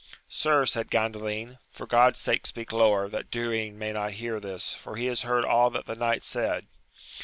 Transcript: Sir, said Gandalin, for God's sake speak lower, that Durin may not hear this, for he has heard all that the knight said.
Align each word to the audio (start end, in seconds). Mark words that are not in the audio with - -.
Sir, 0.29 0.65
said 0.65 0.89
Gandalin, 0.89 1.59
for 1.69 1.85
God's 1.85 2.17
sake 2.17 2.47
speak 2.47 2.71
lower, 2.71 3.07
that 3.09 3.29
Durin 3.29 3.77
may 3.77 3.91
not 3.93 4.13
hear 4.13 4.39
this, 4.39 4.73
for 4.73 4.95
he 4.95 5.05
has 5.05 5.21
heard 5.21 5.45
all 5.45 5.69
that 5.69 5.85
the 5.85 5.95
knight 5.95 6.23
said. 6.23 6.65